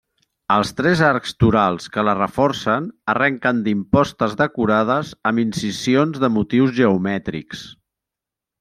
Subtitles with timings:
[0.53, 7.63] Els tres arcs torals que la reforcen arrenquen d'impostes decorades amb incisions de motius geomètrics.